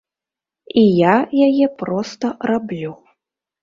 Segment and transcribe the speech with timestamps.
[0.85, 1.13] І я
[1.49, 3.01] яе проста раблю.